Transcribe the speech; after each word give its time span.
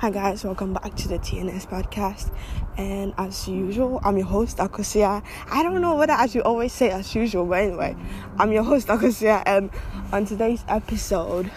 Hi 0.00 0.10
guys, 0.10 0.44
welcome 0.44 0.74
back 0.74 0.94
to 0.96 1.08
the 1.08 1.18
TNS 1.18 1.68
podcast. 1.68 2.30
And 2.76 3.14
as 3.16 3.48
usual, 3.48 3.98
I'm 4.04 4.18
your 4.18 4.26
host 4.26 4.58
Akosia. 4.58 5.24
I 5.50 5.62
don't 5.62 5.80
know 5.80 5.94
whether 5.96 6.12
I 6.12 6.26
should 6.26 6.42
always 6.42 6.74
say 6.74 6.90
as 6.90 7.14
usual, 7.14 7.46
but 7.46 7.60
anyway, 7.60 7.96
I'm 8.38 8.52
your 8.52 8.62
host 8.62 8.88
Akosia. 8.88 9.42
And 9.46 9.70
on 10.12 10.26
today's 10.26 10.66
episode, 10.68 11.50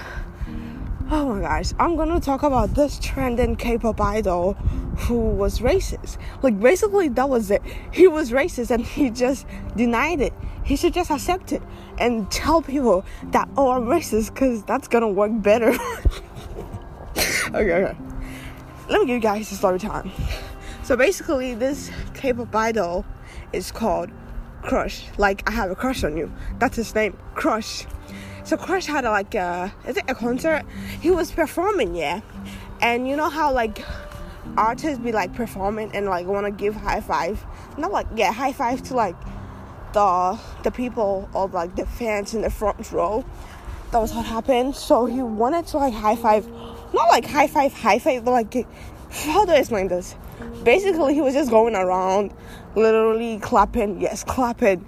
oh 1.12 1.34
my 1.36 1.42
gosh, 1.42 1.74
I'm 1.80 1.98
gonna 1.98 2.22
talk 2.22 2.44
about 2.44 2.76
this 2.76 2.98
trending 3.00 3.58
K-pop 3.58 4.00
idol 4.00 4.54
who 4.54 5.20
was 5.20 5.60
racist. 5.60 6.18
Like 6.42 6.58
basically, 6.58 7.10
that 7.10 7.28
was 7.28 7.52
it. 7.52 7.62
He 7.92 8.08
was 8.08 8.32
racist, 8.32 8.72
and 8.72 8.86
he 8.86 9.10
just 9.10 9.46
denied 9.76 10.22
it. 10.22 10.34
He 10.64 10.78
should 10.78 10.94
just 10.94 11.12
accept 11.12 11.52
it 11.52 11.62
and 11.98 12.32
tell 12.32 12.62
people 12.62 13.04
that 13.32 13.50
oh 13.58 13.72
I'm 13.72 13.84
racist, 13.84 14.34
because 14.34 14.64
that's 14.64 14.88
gonna 14.88 15.10
work 15.10 15.34
better. 15.42 15.72
okay, 17.54 17.84
okay 17.84 17.98
let 18.90 19.02
me 19.02 19.06
give 19.06 19.16
you 19.16 19.20
guys 19.20 19.52
a 19.52 19.56
story 19.56 19.80
time. 19.80 20.12
So 20.84 20.98
basically, 20.98 21.54
this 21.54 21.92
K-pop 22.16 22.56
idol 22.56 23.06
is 23.54 23.72
called 23.72 24.10
Crush. 24.64 25.06
Like 25.18 25.48
I 25.48 25.52
have 25.52 25.70
a 25.70 25.76
crush 25.76 26.04
on 26.04 26.18
you. 26.18 26.32
That's 26.58 26.76
his 26.76 26.94
name, 26.96 27.18
Crush. 27.36 27.86
So 28.44 28.58
Crush 28.58 28.88
had 28.88 29.06
a, 29.06 29.12
like 29.12 29.36
a 29.36 29.72
is 29.88 29.98
it 29.98 30.06
a 30.08 30.16
concert? 30.16 30.64
He 31.02 31.12
was 31.12 31.32
performing, 31.32 31.96
yeah. 31.96 32.22
And 32.82 33.08
you 33.08 33.16
know 33.16 33.30
how 33.30 33.54
like 33.54 33.86
artists 34.58 34.98
be 34.98 35.12
like 35.12 35.34
performing 35.36 35.92
and 35.94 36.08
like 36.08 36.26
want 36.26 36.46
to 36.48 36.52
give 36.52 36.76
high 36.76 37.02
five, 37.02 37.46
not 37.78 37.92
like 37.92 38.08
yeah 38.16 38.32
high 38.32 38.54
five 38.54 38.82
to 38.84 38.96
like 38.96 39.16
the 39.94 40.40
the 40.64 40.72
people 40.72 41.30
or 41.34 41.48
like 41.50 41.76
the 41.76 41.86
fans 41.86 42.34
in 42.34 42.42
the 42.42 42.50
front 42.50 42.92
row. 42.92 43.24
That 43.92 44.00
was 44.00 44.14
what 44.14 44.26
happened. 44.26 44.76
So 44.76 45.06
he 45.06 45.22
wanted 45.22 45.68
to 45.68 45.78
like 45.78 45.94
high 45.94 46.16
five 46.16 46.48
not 46.94 47.10
like 47.10 47.26
high 47.26 47.48
five, 47.48 47.74
high 47.74 48.00
five, 48.00 48.26
but 48.26 48.32
like 48.32 48.68
how 49.12 49.46
do 49.46 49.52
I 49.52 49.58
explain 49.58 49.88
this? 49.88 50.16
Basically, 50.64 51.14
he 51.14 51.22
was 51.22 51.34
just 51.34 51.50
going 51.50 51.76
around, 51.76 52.34
literally 52.76 53.40
clapping, 53.40 54.00
yes, 54.00 54.24
clapping 54.24 54.86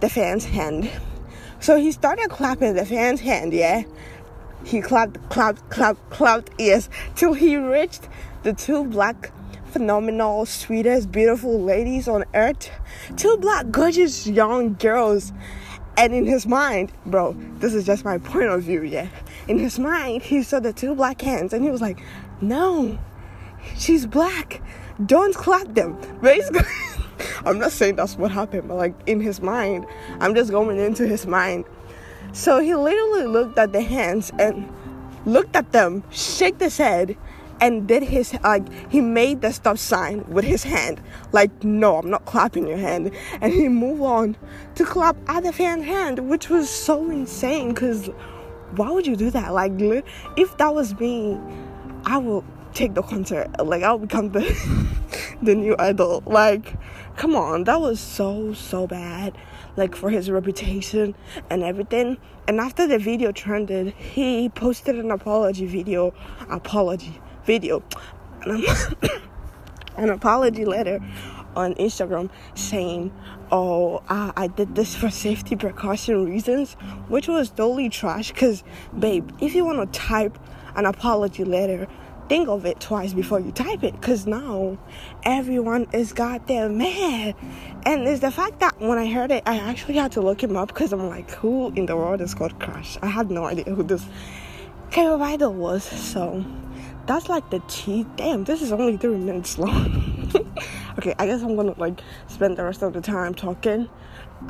the 0.00 0.08
fan's 0.08 0.44
hand. 0.44 0.90
So 1.60 1.76
he 1.76 1.92
started 1.92 2.30
clapping 2.30 2.74
the 2.74 2.86
fan's 2.86 3.20
hand, 3.20 3.52
yeah. 3.52 3.82
He 4.64 4.80
clapped, 4.80 5.28
clapped, 5.28 5.68
clapped, 5.70 6.10
clapped, 6.10 6.50
yes, 6.58 6.88
till 7.16 7.34
he 7.34 7.56
reached 7.56 8.08
the 8.44 8.52
two 8.52 8.84
black, 8.84 9.32
phenomenal, 9.66 10.46
sweetest, 10.46 11.10
beautiful 11.10 11.60
ladies 11.60 12.06
on 12.06 12.24
earth. 12.34 12.70
Two 13.16 13.36
black, 13.38 13.70
gorgeous 13.70 14.26
young 14.26 14.74
girls. 14.74 15.32
And 15.96 16.12
in 16.12 16.26
his 16.26 16.46
mind, 16.46 16.92
bro, 17.06 17.36
this 17.58 17.72
is 17.72 17.86
just 17.86 18.04
my 18.04 18.18
point 18.18 18.48
of 18.48 18.62
view, 18.62 18.82
yeah 18.82 19.08
in 19.48 19.58
his 19.58 19.78
mind, 19.78 20.22
he 20.22 20.42
saw 20.42 20.60
the 20.60 20.72
two 20.72 20.94
black 20.94 21.20
hands 21.20 21.52
and 21.52 21.62
he 21.62 21.70
was 21.70 21.80
like, 21.80 22.00
No, 22.40 22.98
she's 23.76 24.06
black. 24.06 24.62
Don't 25.04 25.34
clap 25.34 25.74
them. 25.74 25.98
Basically, 26.22 26.62
I'm 27.44 27.58
not 27.58 27.72
saying 27.72 27.96
that's 27.96 28.16
what 28.16 28.30
happened, 28.30 28.68
but 28.68 28.76
like 28.76 28.94
in 29.06 29.20
his 29.20 29.40
mind, 29.40 29.86
I'm 30.20 30.34
just 30.34 30.50
going 30.50 30.78
into 30.78 31.06
his 31.06 31.26
mind. 31.26 31.64
So 32.32 32.58
he 32.58 32.74
literally 32.74 33.26
looked 33.26 33.58
at 33.58 33.72
the 33.72 33.80
hands 33.80 34.32
and 34.38 34.68
looked 35.26 35.56
at 35.56 35.72
them, 35.72 36.04
shake 36.10 36.60
his 36.60 36.78
head, 36.78 37.16
and 37.60 37.86
did 37.86 38.02
his 38.02 38.34
like 38.42 38.66
he 38.90 39.00
made 39.00 39.40
the 39.40 39.52
stop 39.52 39.78
sign 39.78 40.24
with 40.28 40.44
his 40.44 40.64
hand 40.64 41.00
like 41.32 41.64
no 41.64 41.98
i'm 41.98 42.10
not 42.10 42.24
clapping 42.24 42.66
your 42.66 42.76
hand 42.76 43.10
and 43.40 43.52
he 43.52 43.68
moved 43.68 44.02
on 44.02 44.36
to 44.74 44.84
clap 44.84 45.16
other 45.28 45.52
fan 45.52 45.82
hand 45.82 46.18
which 46.28 46.48
was 46.48 46.68
so 46.68 47.10
insane 47.10 47.68
because 47.68 48.10
why 48.76 48.90
would 48.90 49.06
you 49.06 49.16
do 49.16 49.30
that? 49.30 49.52
Like, 49.52 49.72
if 50.36 50.56
that 50.58 50.74
was 50.74 50.98
me, 50.98 51.38
I 52.04 52.18
will 52.18 52.44
take 52.72 52.94
the 52.94 53.02
concert. 53.02 53.48
Like, 53.64 53.82
I'll 53.82 53.98
become 53.98 54.30
the 54.30 54.42
the 55.42 55.54
new 55.54 55.76
idol. 55.78 56.22
Like, 56.26 56.74
come 57.16 57.36
on, 57.36 57.64
that 57.64 57.80
was 57.80 58.00
so 58.00 58.52
so 58.52 58.86
bad. 58.86 59.36
Like 59.76 59.96
for 59.96 60.10
his 60.10 60.30
reputation 60.30 61.14
and 61.50 61.62
everything. 61.62 62.18
And 62.46 62.60
after 62.60 62.86
the 62.86 62.98
video 62.98 63.32
trended, 63.32 63.94
he 63.94 64.48
posted 64.48 64.96
an 64.96 65.10
apology 65.10 65.66
video, 65.66 66.14
apology 66.48 67.20
video, 67.44 67.82
an 69.96 70.10
apology 70.10 70.64
letter 70.64 71.00
on 71.56 71.74
Instagram 71.74 72.30
saying, 72.54 73.12
"Oh, 73.50 74.02
uh, 74.08 74.32
I 74.36 74.48
did 74.48 74.74
this 74.74 74.94
for 74.94 75.10
safety 75.10 75.56
precaution 75.56 76.24
reasons," 76.24 76.74
which 77.08 77.28
was 77.28 77.50
totally 77.50 77.88
trash. 77.88 78.32
Cause, 78.32 78.64
babe, 78.98 79.30
if 79.40 79.54
you 79.54 79.64
wanna 79.64 79.86
type 79.86 80.38
an 80.76 80.86
apology 80.86 81.44
letter, 81.44 81.86
think 82.28 82.48
of 82.48 82.66
it 82.66 82.80
twice 82.80 83.12
before 83.12 83.40
you 83.40 83.52
type 83.52 83.84
it. 83.84 84.00
Cause 84.02 84.26
now 84.26 84.78
everyone 85.24 85.86
is 85.92 86.12
goddamn 86.12 86.78
mad, 86.78 87.34
and 87.84 88.06
it's 88.08 88.20
the 88.20 88.30
fact 88.30 88.60
that 88.60 88.80
when 88.80 88.98
I 88.98 89.10
heard 89.10 89.30
it, 89.30 89.42
I 89.46 89.56
actually 89.56 89.94
had 89.94 90.12
to 90.12 90.20
look 90.20 90.42
him 90.42 90.56
up 90.56 90.68
because 90.68 90.92
I'm 90.92 91.08
like, 91.08 91.30
who 91.30 91.72
in 91.74 91.86
the 91.86 91.96
world 91.96 92.20
is 92.20 92.34
called 92.34 92.58
Crash? 92.58 92.98
I 93.02 93.06
had 93.06 93.30
no 93.30 93.44
idea 93.44 93.64
who 93.64 93.82
this 93.82 94.04
K-pop 94.90 95.20
idol 95.20 95.54
was. 95.54 95.84
So 95.84 96.44
that's 97.06 97.28
like 97.28 97.48
the 97.50 97.60
tea. 97.68 98.06
Damn, 98.16 98.44
this 98.44 98.62
is 98.62 98.72
only 98.72 98.96
three 98.96 99.16
minutes 99.16 99.58
long. 99.58 100.30
okay, 100.98 101.14
I 101.18 101.26
guess 101.26 101.42
I'm 101.42 101.56
gonna 101.56 101.74
like 101.76 102.00
spend 102.28 102.56
the 102.56 102.64
rest 102.64 102.82
of 102.82 102.92
the 102.92 103.00
time 103.00 103.34
talking 103.34 103.88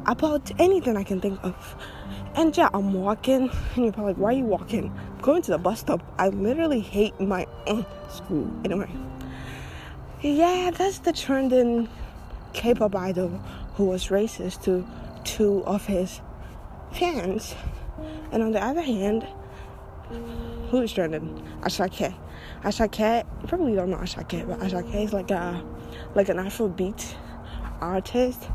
about 0.06 0.50
anything 0.60 0.97
I 0.97 1.04
can 1.04 1.20
think 1.20 1.38
of. 1.43 1.76
And 2.37 2.56
yeah, 2.56 2.69
I'm 2.75 2.93
walking, 2.93 3.50
and 3.50 3.76
you're 3.76 3.93
probably 3.93 4.14
like, 4.14 4.20
why 4.20 4.31
are 4.31 4.37
you 4.37 4.44
walking? 4.44 4.93
I'm 5.16 5.20
going 5.20 5.43
to 5.43 5.53
the 5.53 5.59
bus 5.59 5.81
stop. 5.81 6.03
I 6.19 6.28
literally 6.28 6.81
hate 6.81 7.19
my 7.20 7.47
uh, 7.66 7.82
school. 8.09 8.50
Anyway, 8.64 8.91
yeah, 10.20 10.70
that's 10.72 11.00
the 11.00 11.12
trending 11.12 11.88
K-pop 12.53 12.94
idol 12.94 13.28
who 13.75 13.87
was 13.87 14.09
racist 14.09 14.62
to 14.64 14.87
two 15.25 15.64
of 15.64 15.87
his 15.87 16.20
fans. 16.93 17.54
And 18.32 18.43
on 18.43 18.53
the 18.53 18.62
other 18.62 18.82
hand, 18.82 19.26
who 20.74 20.82
is 20.82 20.92
trending? 20.92 21.40
Asake. 21.60 22.12
Asake, 22.64 23.24
you 23.42 23.46
probably 23.46 23.76
don't 23.76 23.90
know 23.90 23.98
Asake, 23.98 24.44
but 24.44 24.58
Asake 24.58 25.04
is 25.04 25.12
like 25.12 25.30
a 25.30 25.64
like 26.16 26.28
an 26.28 26.38
Afrobeat 26.38 27.14
artist. 27.80 28.48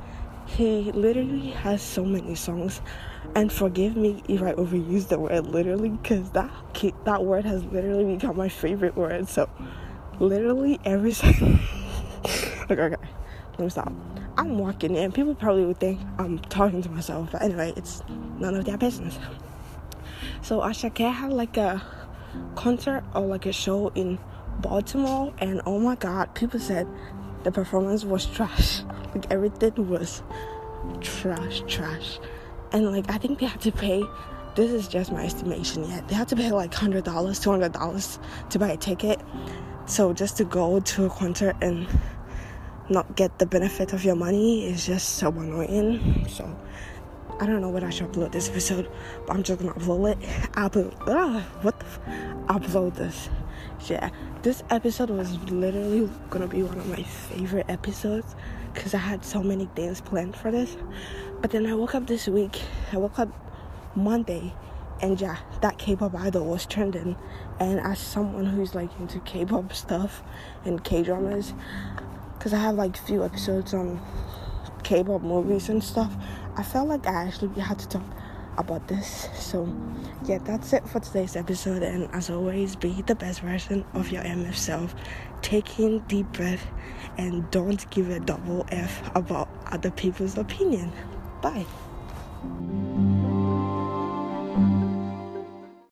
He 0.46 0.92
literally 0.92 1.52
has 1.52 1.82
so 1.82 2.04
many 2.04 2.36
songs, 2.36 2.82
and 3.36 3.50
forgive 3.50 3.96
me 3.96 4.22
if 4.28 4.42
I 4.42 4.52
overuse 4.54 5.08
the 5.08 5.18
word 5.18 5.48
literally, 5.48 5.90
because 5.90 6.30
that 6.32 6.52
that 7.06 7.24
word 7.24 7.46
has 7.46 7.64
literally 7.64 8.16
become 8.16 8.36
my 8.36 8.50
favorite 8.50 8.98
word. 8.98 9.30
So, 9.30 9.50
literally 10.20 10.78
every 10.84 11.12
okay, 11.14 11.62
okay, 12.70 12.96
let 13.52 13.60
me 13.60 13.70
stop. 13.70 13.94
I'm 14.38 14.58
walking 14.58 14.94
in. 14.96 15.14
People 15.14 15.36
probably 15.36 15.66
would 15.66 15.80
think 15.80 16.02
I'm 16.18 16.38
talking 16.40 16.82
to 16.82 16.90
myself, 16.90 17.30
but 17.32 17.42
anyway, 17.42 17.72
it's 17.78 18.04
none 18.40 18.56
of 18.56 18.66
their 18.66 18.78
business. 18.78 19.18
So 20.42 20.62
Asake 20.62 21.12
had 21.14 21.32
like 21.32 21.58
a 21.58 21.82
concert 22.56 23.04
or 23.14 23.22
like 23.22 23.46
a 23.46 23.52
show 23.52 23.90
in 23.90 24.20
Baltimore, 24.62 25.34
and 25.40 25.62
oh 25.66 25.80
my 25.80 25.96
god, 25.96 26.34
people 26.36 26.60
said 26.60 26.88
the 27.44 27.52
performance 27.52 28.04
was 28.04 28.26
trash. 28.26 28.82
Like 29.16 29.32
everything 29.32 29.90
was 29.90 30.22
trash, 31.02 31.64
trash. 31.68 32.20
And 32.72 32.92
like 32.92 33.10
I 33.10 33.18
think 33.18 33.40
they 33.40 33.48
had 33.48 33.62
to 33.62 33.72
pay. 33.72 34.04
This 34.54 34.72
is 34.72 34.88
just 34.88 35.12
my 35.12 35.26
estimation 35.26 35.84
yet. 35.90 36.08
They 36.08 36.14
had 36.14 36.28
to 36.28 36.36
pay 36.36 36.52
like 36.52 36.72
hundred 36.72 37.06
dollars, 37.06 37.40
two 37.40 37.50
hundred 37.50 37.72
dollars 37.72 38.20
to 38.52 38.60
buy 38.60 38.70
a 38.70 38.78
ticket. 38.78 39.20
So 39.88 40.14
just 40.14 40.38
to 40.38 40.44
go 40.44 40.80
to 40.80 41.06
a 41.06 41.10
concert 41.10 41.56
and 41.60 41.88
not 42.90 43.16
get 43.16 43.40
the 43.40 43.48
benefit 43.48 43.94
of 43.94 44.04
your 44.04 44.16
money 44.16 44.68
is 44.68 44.86
just 44.86 45.16
so 45.16 45.30
annoying. 45.30 46.28
So 46.30 46.56
I 47.40 47.46
don't 47.46 47.62
know 47.62 47.70
when 47.70 47.86
I 47.86 47.90
should 47.90 48.12
upload 48.12 48.34
this 48.34 48.50
episode, 48.50 48.90
but 49.26 49.36
I'm 49.36 49.44
just 49.44 49.62
gonna 49.62 49.74
upload 49.74 50.12
it. 50.12 50.20
Upload. 50.54 50.94
Ah, 51.08 51.48
what 51.62 51.80
the? 51.80 51.86
F- 51.86 52.00
upload 52.48 52.96
this. 52.96 53.30
Yeah, 53.88 54.10
this 54.42 54.62
episode 54.70 55.10
was 55.10 55.38
literally 55.50 56.10
gonna 56.30 56.48
be 56.48 56.64
one 56.64 56.78
of 56.78 56.88
my 56.90 57.02
favorite 57.02 57.68
episodes 57.70 58.36
because 58.74 58.94
I 58.94 58.98
had 58.98 59.24
so 59.24 59.42
many 59.42 59.70
things 59.74 60.02
planned 60.02 60.36
for 60.36 60.52
this. 60.52 60.76
But 61.42 61.52
then 61.52 61.66
I 61.66 61.76
woke 61.76 61.96
up 61.96 62.08
this 62.08 62.28
week. 62.28 62.62
I 62.92 62.98
woke 62.98 63.20
up 63.20 63.30
Monday, 63.96 64.54
and 65.02 65.20
yeah, 65.20 65.38
that 65.62 65.78
K-pop 65.78 66.16
idol 66.16 66.46
was 66.46 66.66
trending. 66.66 67.16
And 67.60 67.80
as 67.80 68.00
someone 68.00 68.46
who's 68.48 68.76
like 68.76 68.90
into 69.00 69.20
K-pop 69.20 69.72
stuff 69.74 70.24
and 70.66 70.84
K-dramas, 70.84 71.54
because 72.38 72.52
I 72.54 72.58
have 72.58 72.76
like 72.76 72.98
few 72.98 73.24
episodes 73.24 73.74
on 73.74 74.02
K-pop 74.90 75.22
movies 75.22 75.70
and 75.70 75.84
stuff. 75.84 76.12
I 76.58 76.64
felt 76.64 76.88
like 76.88 77.06
I 77.06 77.28
actually 77.28 77.62
had 77.62 77.78
to 77.78 77.88
talk 77.88 78.04
about 78.58 78.88
this. 78.88 79.30
So, 79.36 79.72
yeah, 80.26 80.40
that's 80.40 80.74
it 80.74 80.90
for 80.90 81.00
today's 81.00 81.36
episode. 81.36 81.84
And 81.84 82.10
as 82.12 82.32
always, 82.32 82.76
be 82.76 83.04
the 83.04 83.14
best 83.14 83.42
version 83.42 83.86
of 83.94 84.12
your 84.12 84.24
MF 84.24 84.56
self. 84.56 84.96
Taking 85.44 86.00
deep 86.08 86.26
breath 86.32 86.66
and 87.20 87.50
don't 87.52 87.88
give 87.92 88.10
a 88.10 88.20
double 88.20 88.66
F 88.72 89.16
about 89.16 89.48
other 89.68 89.92
people's 89.92 90.40
opinion. 90.40 90.92
Bye. 91.44 91.68